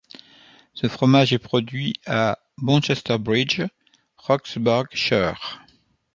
Ce 0.73 0.87
fromage 0.87 1.31
est 1.31 1.37
produit 1.37 1.93
à 2.07 2.39
Bonchester 2.57 3.19
Bridge, 3.19 3.61
Roxburghshire. 4.17 5.61